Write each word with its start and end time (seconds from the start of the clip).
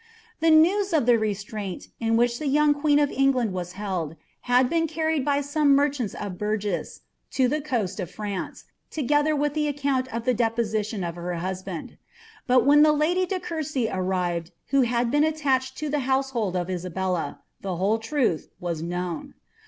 The 0.39 0.49
news 0.49 0.93
of 0.93 1.07
ihe 1.07 1.11
rtvirainl, 1.15 1.87
in 1.99 2.17
which 2.17 2.39
the 2.39 2.47
young 2.47 2.73
queen 2.73 2.97
of 2.97 3.11
England 3.11 3.53
waa 3.53 3.65
held, 3.65 4.15
liad 4.47 4.67
been 4.67 4.87
carried 4.87 5.23
by 5.23 5.41
some 5.41 5.75
merchants 5.75 6.15
of 6.15 6.39
Bruges 6.39 7.01
lo 7.37 7.45
ihe 7.45 7.61
coast 7.63 7.99
of 7.99 8.09
France, 8.09 8.63
together 8.89 9.35
with 9.35 9.53
the 9.53 9.67
account 9.67 10.11
of 10.11 10.23
die 10.25 10.33
deposition 10.33 11.03
of 11.03 11.13
her 11.17 11.35
husband. 11.35 11.99
Bui. 12.47 12.63
when 12.63 12.81
the 12.81 12.93
lady 12.93 13.27
de 13.27 13.39
Courcy 13.39 13.89
arrived, 13.91 14.49
who 14.69 14.81
bad 14.85 15.11
been 15.11 15.23
attached 15.23 15.77
to 15.77 15.87
the 15.87 15.99
house 15.99 16.31
hold 16.31 16.55
«r 16.55 16.63
I»ibclla, 16.65 17.37
the 17.61 17.75
whole 17.75 17.99
truth 17.99 18.49
was 18.59 18.81
known. 18.81 19.35